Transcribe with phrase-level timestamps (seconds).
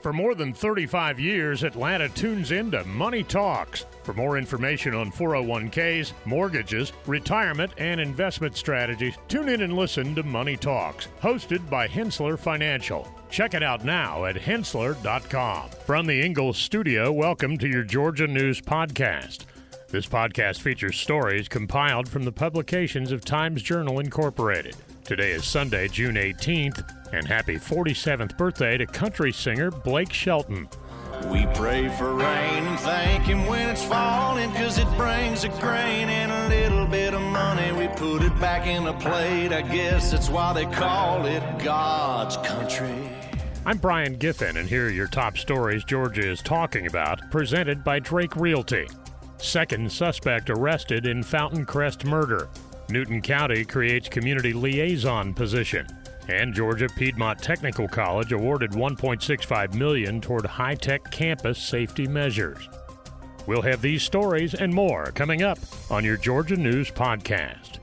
[0.00, 3.84] For more than 35 years, Atlanta tunes into Money Talks.
[4.02, 10.22] For more information on 401ks, mortgages, retirement, and investment strategies, tune in and listen to
[10.22, 13.06] Money Talks, hosted by Henssler Financial.
[13.28, 15.68] Check it out now at henssler.com.
[15.84, 19.44] From the Ingles studio, welcome to your Georgia News Podcast.
[19.88, 24.76] This podcast features stories compiled from the publications of Times Journal Incorporated.
[25.04, 30.68] Today is Sunday, June 18th, and happy 47th birthday to country singer Blake Shelton.
[31.30, 36.08] We pray for rain and thank Him when it's falling, cause it brings a grain
[36.08, 37.72] and a little bit of money.
[37.72, 42.36] We put it back in a plate, I guess that's why they call it God's
[42.38, 43.10] country.
[43.66, 47.98] I'm Brian Giffin, and here are your top stories Georgia is talking about, presented by
[47.98, 48.88] Drake Realty.
[49.36, 52.48] Second suspect arrested in Fountain Crest murder.
[52.88, 55.86] Newton County creates community liaison position.
[56.28, 62.68] And Georgia Piedmont Technical College awarded 1.65 million toward high-tech campus safety measures.
[63.46, 65.58] We'll have these stories and more coming up
[65.90, 67.80] on your Georgia News podcast.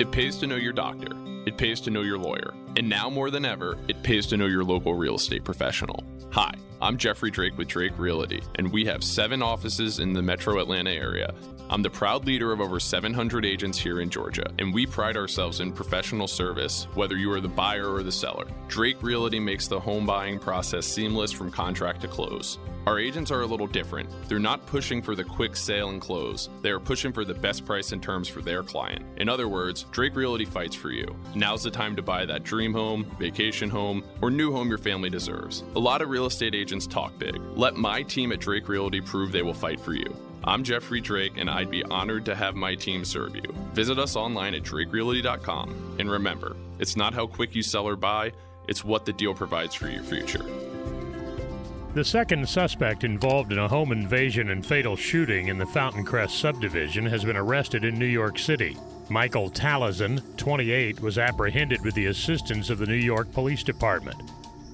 [0.00, 1.08] It pays to know your doctor.
[1.46, 2.52] It pays to know your lawyer.
[2.76, 6.04] And now more than ever, it pays to know your local real estate professional.
[6.32, 10.60] Hi, I'm Jeffrey Drake with Drake Realty, and we have seven offices in the metro
[10.60, 11.32] Atlanta area.
[11.70, 15.60] I'm the proud leader of over 700 agents here in Georgia, and we pride ourselves
[15.60, 18.46] in professional service, whether you are the buyer or the seller.
[18.68, 22.58] Drake Realty makes the home buying process seamless from contract to close.
[22.86, 24.08] Our agents are a little different.
[24.28, 26.50] They're not pushing for the quick sale and close.
[26.62, 29.04] They are pushing for the best price and terms for their client.
[29.16, 31.16] In other words, Drake Realty fights for you.
[31.34, 35.10] Now's the time to buy that dream home, vacation home, or new home your family
[35.10, 35.64] deserves.
[35.74, 37.40] A lot of real estate agents talk big.
[37.54, 40.14] Let my team at Drake Realty prove they will fight for you.
[40.44, 43.52] I'm Jeffrey Drake, and I'd be honored to have my team serve you.
[43.72, 45.96] Visit us online at drakerealty.com.
[45.98, 48.32] And remember, it's not how quick you sell or buy,
[48.68, 50.44] it's what the deal provides for your future.
[51.96, 56.38] The second suspect involved in a home invasion and fatal shooting in the Fountain Crest
[56.38, 58.76] subdivision has been arrested in New York City.
[59.08, 64.20] Michael Talyzin, 28, was apprehended with the assistance of the New York Police Department.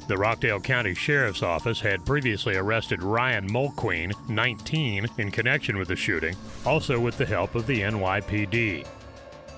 [0.08, 5.94] The Rockdale County Sheriff's Office had previously arrested Ryan Mulqueen, 19, in connection with the
[5.94, 6.34] shooting,
[6.66, 8.84] also with the help of the NYPD.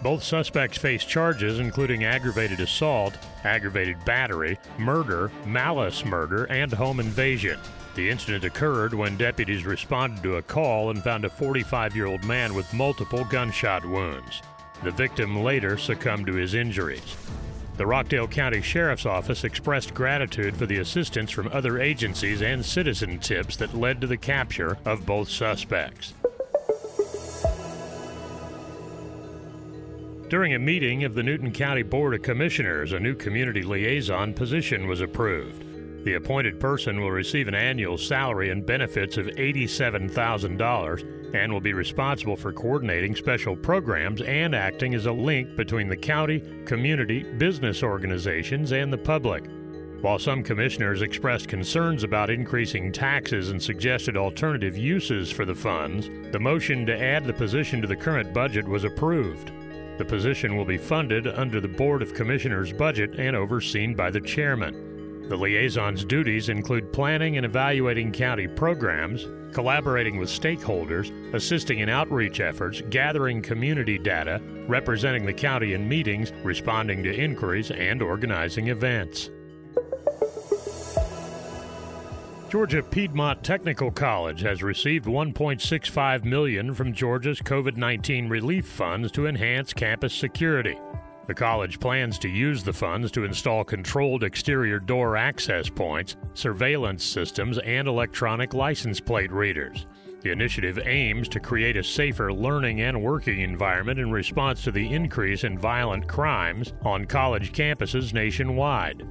[0.03, 7.59] Both suspects face charges including aggravated assault, aggravated battery, murder, malice murder, and home invasion.
[7.94, 12.25] The incident occurred when deputies responded to a call and found a 45 year old
[12.25, 14.43] man with multiple gunshot wounds.
[14.82, 17.16] The victim later succumbed to his injuries.
[17.76, 23.19] The Rockdale County Sheriff's Office expressed gratitude for the assistance from other agencies and citizen
[23.19, 26.15] tips that led to the capture of both suspects.
[30.31, 34.87] During a meeting of the Newton County Board of Commissioners, a new community liaison position
[34.87, 35.67] was approved.
[36.05, 41.75] The appointed person will receive an annual salary and benefits of $87,000 and will be
[41.75, 47.83] responsible for coordinating special programs and acting as a link between the county, community, business
[47.83, 49.45] organizations, and the public.
[50.01, 56.09] While some commissioners expressed concerns about increasing taxes and suggested alternative uses for the funds,
[56.33, 59.53] the motion to add the position to the current budget was approved.
[59.97, 64.21] The position will be funded under the Board of Commissioners budget and overseen by the
[64.21, 65.28] chairman.
[65.28, 72.41] The liaison's duties include planning and evaluating county programs, collaborating with stakeholders, assisting in outreach
[72.41, 79.31] efforts, gathering community data, representing the county in meetings, responding to inquiries, and organizing events.
[82.54, 89.72] Georgia Piedmont Technical College has received 1.65 million from Georgia's COVID-19 relief funds to enhance
[89.72, 90.78] campus security.
[91.26, 97.03] The college plans to use the funds to install controlled exterior door access points, surveillance
[97.03, 99.88] systems, and electronic license plate readers.
[100.20, 104.94] The initiative aims to create a safer learning and working environment in response to the
[104.94, 109.03] increase in violent crimes on college campuses nationwide.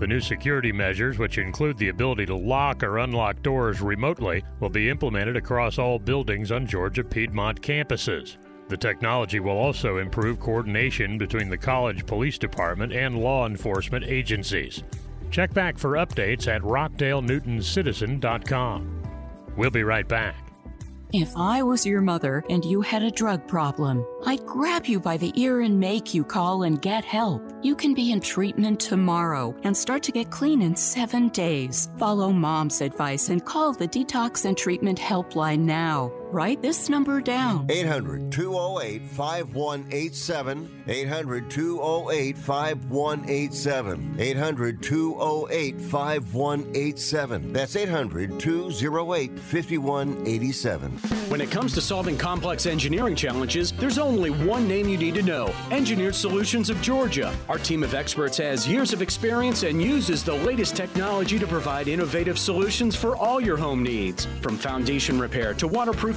[0.00, 4.70] The new security measures, which include the ability to lock or unlock doors remotely, will
[4.70, 8.38] be implemented across all buildings on Georgia Piedmont campuses.
[8.68, 14.82] The technology will also improve coordination between the college police department and law enforcement agencies.
[15.30, 19.02] Check back for updates at rockdalenewtoncitizen.com.
[19.54, 20.50] We'll be right back.
[21.12, 25.18] If I was your mother and you had a drug problem, I'd grab you by
[25.18, 27.49] the ear and make you call and get help.
[27.62, 31.90] You can be in treatment tomorrow and start to get clean in seven days.
[31.98, 36.10] Follow mom's advice and call the Detox and Treatment Helpline now.
[36.32, 40.84] Write this number down 800 208 5187.
[40.86, 44.16] 800 208 5187.
[44.16, 47.52] 800 208 5187.
[47.52, 50.90] That's 800 208 5187.
[51.30, 55.22] When it comes to solving complex engineering challenges, there's only one name you need to
[55.22, 57.34] know Engineered Solutions of Georgia.
[57.48, 61.88] Our team of experts has years of experience and uses the latest technology to provide
[61.88, 64.28] innovative solutions for all your home needs.
[64.42, 65.66] From foundation repair to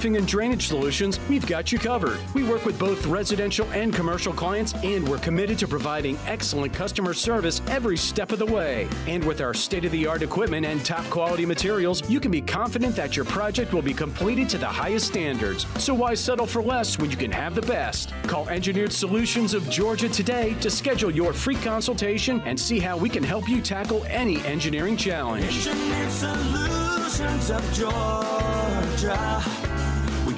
[0.04, 2.18] waterproofing and drainage solutions, we've got you covered.
[2.34, 7.14] We work with both residential and commercial clients, and we're committed to providing excellent customer
[7.14, 8.88] service every step of the way.
[9.06, 12.42] And with our state of the art equipment and top quality materials, you can be
[12.42, 15.66] confident that your project will be completed to the highest standards.
[15.78, 18.12] So why settle for less when you can have the best?
[18.24, 23.08] Call Engineered Solutions of Georgia today to schedule your free consultation and see how we
[23.08, 25.44] can help you tackle any engineering challenge.
[25.44, 29.73] Engineered Solutions of Georgia.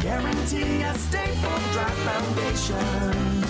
[0.07, 3.43] Guarantee a stable, dry foundation.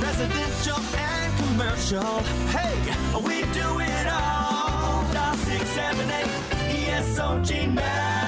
[0.00, 2.20] Residential and commercial.
[2.48, 2.74] Hey,
[3.22, 5.04] we do it all.
[5.12, 6.24] Dial 678
[6.72, 8.21] ESOG now.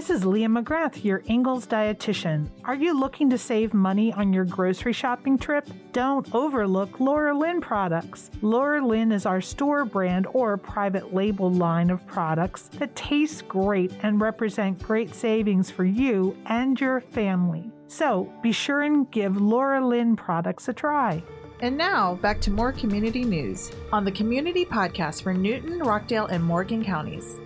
[0.00, 2.48] This is Leah McGrath, your Ingles dietitian.
[2.64, 5.68] Are you looking to save money on your grocery shopping trip?
[5.92, 8.30] Don't overlook Laura Lynn products.
[8.40, 13.92] Laura Lynn is our store brand or private label line of products that taste great
[14.02, 17.70] and represent great savings for you and your family.
[17.86, 21.22] So be sure and give Laura Lynn products a try.
[21.60, 26.42] And now, back to more community news on the Community Podcast for Newton, Rockdale, and
[26.42, 27.36] Morgan counties.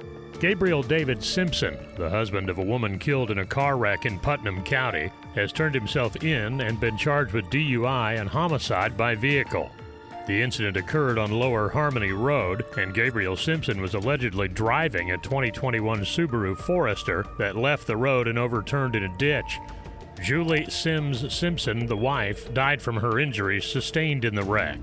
[0.44, 4.62] Gabriel David Simpson, the husband of a woman killed in a car wreck in Putnam
[4.62, 9.70] County, has turned himself in and been charged with DUI and homicide by vehicle.
[10.26, 16.00] The incident occurred on Lower Harmony Road, and Gabriel Simpson was allegedly driving a 2021
[16.00, 19.58] Subaru Forester that left the road and overturned in a ditch.
[20.22, 24.78] Julie Sims Simpson, the wife, died from her injuries sustained in the wreck.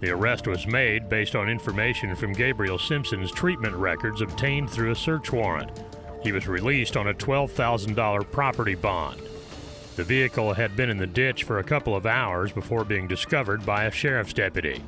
[0.00, 4.96] The arrest was made based on information from Gabriel Simpson's treatment records obtained through a
[4.96, 5.70] search warrant.
[6.22, 9.20] He was released on a $12,000 property bond.
[9.96, 13.66] The vehicle had been in the ditch for a couple of hours before being discovered
[13.66, 14.82] by a sheriff's deputy.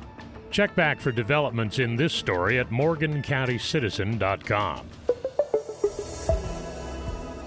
[0.49, 4.87] Check back for developments in this story at morgancountycitizen.com.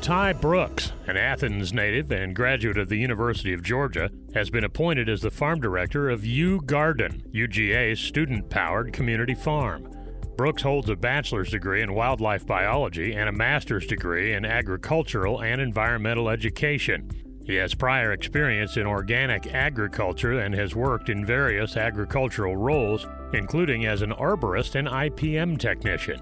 [0.01, 5.09] Ty Brooks, an Athens native and graduate of the University of Georgia, has been appointed
[5.09, 9.91] as the farm director of UGArden, UGA's student powered community farm.
[10.37, 15.59] Brooks holds a bachelor's degree in wildlife biology and a master's degree in agricultural and
[15.59, 17.11] environmental education.
[17.47, 23.87] He has prior experience in organic agriculture and has worked in various agricultural roles, including
[23.87, 26.21] as an arborist and IPM technician.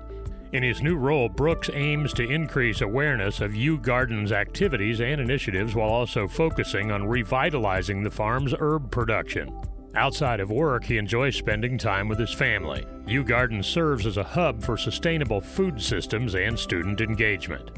[0.55, 5.91] In his new role, Brooks aims to increase awareness of UGArden's activities and initiatives while
[5.91, 9.53] also focusing on revitalizing the farm's herb production.
[9.97, 12.87] Outside of work, he enjoys spending time with his family.
[13.09, 17.73] UGArden serves as a hub for sustainable food systems and student engagement.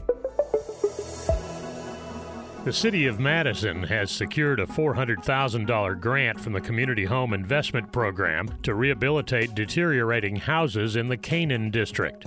[2.65, 8.51] The City of Madison has secured a $400,000 grant from the Community Home Investment Program
[8.65, 12.27] to rehabilitate deteriorating houses in the Canaan District.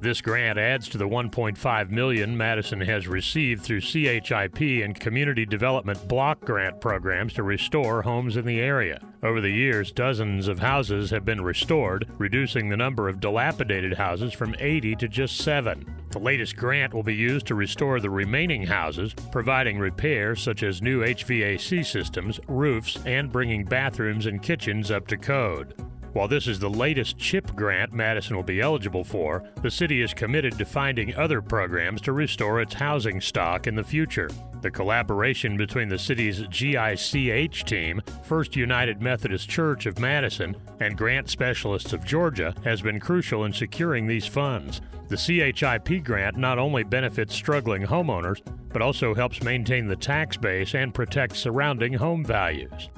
[0.00, 6.06] This grant adds to the 1.5 million Madison has received through CHIP and community development
[6.08, 9.00] block grant programs to restore homes in the area.
[9.22, 14.34] Over the years, dozens of houses have been restored, reducing the number of dilapidated houses
[14.34, 15.86] from 80 to just 7.
[16.10, 20.82] The latest grant will be used to restore the remaining houses, providing repairs such as
[20.82, 25.74] new HVAC systems, roofs, and bringing bathrooms and kitchens up to code.
[26.14, 30.14] While this is the latest CHIP grant Madison will be eligible for, the city is
[30.14, 34.30] committed to finding other programs to restore its housing stock in the future.
[34.62, 41.30] The collaboration between the city's GICH team, First United Methodist Church of Madison, and grant
[41.30, 44.82] specialists of Georgia has been crucial in securing these funds.
[45.08, 50.76] The CHIP grant not only benefits struggling homeowners, but also helps maintain the tax base
[50.76, 52.88] and protect surrounding home values.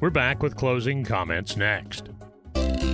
[0.00, 2.15] We're back with closing comments next.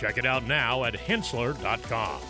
[0.00, 2.20] Check it out now at henssler.com.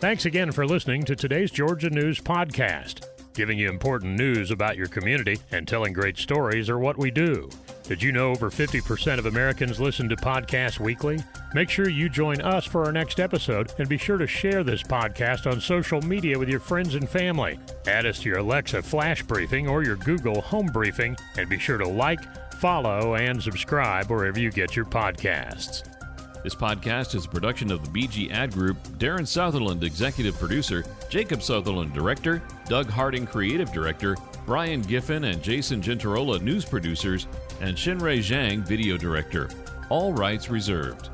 [0.00, 3.06] Thanks again for listening to today's Georgia News Podcast.
[3.34, 7.50] Giving you important news about your community and telling great stories are what we do.
[7.82, 11.18] Did you know over 50% of Americans listen to podcasts weekly?
[11.52, 14.82] Make sure you join us for our next episode and be sure to share this
[14.82, 17.58] podcast on social media with your friends and family.
[17.86, 21.76] Add us to your Alexa Flash Briefing or your Google Home Briefing and be sure
[21.76, 22.20] to like,
[22.54, 25.95] follow, and subscribe wherever you get your podcasts.
[26.46, 31.42] This podcast is a production of the BG Ad Group, Darren Sutherland, Executive Producer, Jacob
[31.42, 37.26] Sutherland, Director, Doug Harding, Creative Director, Brian Giffin and Jason Gentarola, News Producers,
[37.60, 39.50] and Shinrei Zhang, Video Director.
[39.88, 41.10] All rights reserved.